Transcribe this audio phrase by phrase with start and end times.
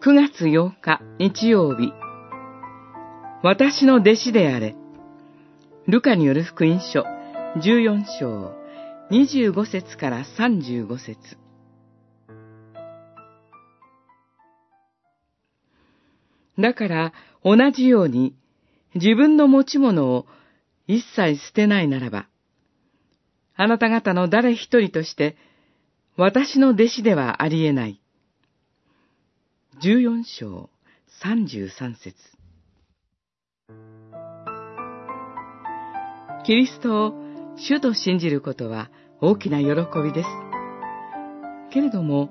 [0.00, 1.92] 9月8日日曜日
[3.42, 4.76] 私の弟子であれ
[5.88, 7.02] ルカによる福音書
[7.56, 8.52] 14章
[9.10, 11.36] 25節から35節
[16.56, 17.12] だから
[17.42, 18.36] 同じように
[18.94, 20.26] 自分の持ち物を
[20.86, 22.26] 一切捨てないならば、
[23.56, 25.36] あなた方の誰一人として
[26.16, 28.00] 私の弟子ではありえない。
[29.80, 30.70] 14章
[31.22, 32.14] 33節
[36.44, 37.12] キリストを
[37.56, 39.66] 主と信じることは大きな喜
[40.02, 40.28] びです。
[41.72, 42.28] けれども、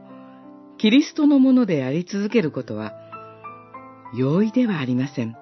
[0.78, 2.94] キリストのものであり続けることは、
[4.14, 5.38] 容易ではありません。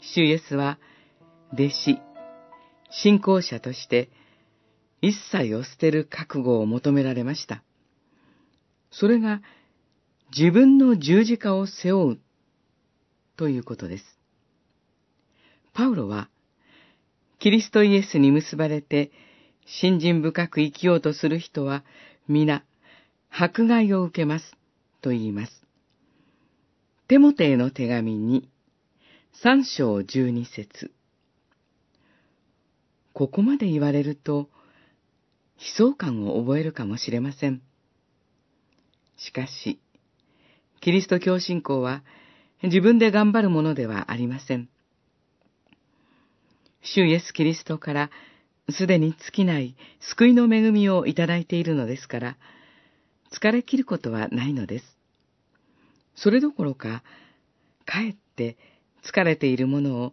[0.00, 0.78] 主イエスは、
[1.52, 1.98] 弟子、
[2.90, 4.08] 信仰者として、
[5.02, 7.64] 一切を捨てる覚悟を求められました。
[8.92, 9.40] それが、
[10.34, 12.18] 自分の十字架を背負う、
[13.36, 14.04] ということです。
[15.72, 16.28] パウロは、
[17.38, 19.12] キリストイエスに結ばれて、
[19.66, 21.84] 信心深く生きようとする人は、
[22.28, 22.64] 皆、
[23.30, 24.56] 迫害を受けます、
[25.00, 25.52] と言います。
[27.08, 28.48] テモテへの手紙に、
[29.42, 30.90] 三章十二節。
[33.12, 34.48] ここまで言われると、
[35.58, 37.62] 悲壮感を覚えるかもしれません。
[39.16, 39.78] しかし、
[40.86, 42.04] キリスト教信仰は
[42.62, 44.68] 自分で頑張るものではありません。
[46.80, 48.10] 主イエス・キリストから
[48.70, 52.36] すでに尽きない救いの恵みをいただいているのですから、
[53.32, 54.84] 疲れ切ることはないのです。
[56.14, 57.02] それどころか、
[57.84, 58.56] かえって
[59.02, 60.12] 疲れているものを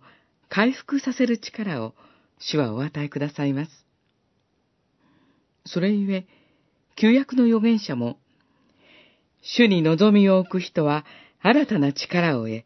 [0.50, 1.94] 回復させる力を
[2.40, 3.72] 主はお与えくださいます。
[5.68, 6.26] それゆえ、
[6.96, 8.18] 旧約の預言者も、
[9.44, 11.06] 主に望みを置く人は
[11.42, 12.64] 新たな力を得、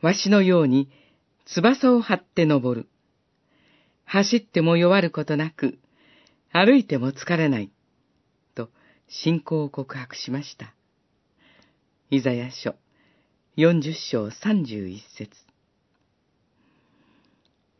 [0.00, 0.88] わしのように
[1.44, 2.88] 翼を張って登る。
[4.04, 5.78] 走っても弱ることなく、
[6.52, 7.70] 歩いても疲れない。
[8.54, 8.70] と、
[9.08, 10.74] 信仰を告白しました。
[12.10, 12.76] イザヤ書、
[13.56, 15.30] 40章31節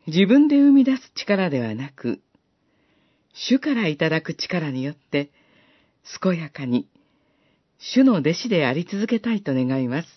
[0.06, 2.20] 自分で生み出す力ではなく、
[3.32, 5.30] 主からいただく力によって、
[6.20, 6.88] 健やかに、
[7.82, 10.08] 主の弟子であり続けたいと願います。